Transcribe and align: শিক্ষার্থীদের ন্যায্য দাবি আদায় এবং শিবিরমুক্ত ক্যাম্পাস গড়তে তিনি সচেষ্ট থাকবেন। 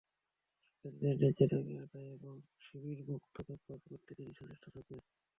শিক্ষার্থীদের 0.67 1.15
ন্যায্য 1.19 1.41
দাবি 1.51 1.73
আদায় 1.83 2.09
এবং 2.17 2.33
শিবিরমুক্ত 2.63 3.35
ক্যাম্পাস 3.37 3.81
গড়তে 3.87 4.11
তিনি 4.17 4.31
সচেষ্ট 4.39 4.63
থাকবেন। 4.65 4.99